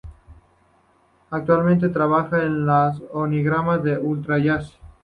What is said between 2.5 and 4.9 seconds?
el organigrama de los Utah Jazz.